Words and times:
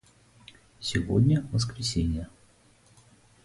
Сегодня 0.79 1.45
воскресение. 1.51 2.27